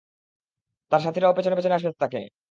তার 0.91 1.01
সাথিরাও 1.01 1.35
পেছনে 1.37 1.55
পেছনে 1.57 1.75
আসতে 1.77 1.91
থাকে। 2.01 2.21